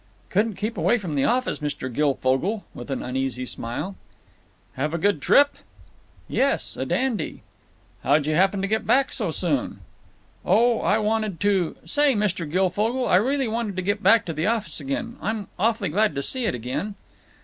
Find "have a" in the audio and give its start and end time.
4.73-4.97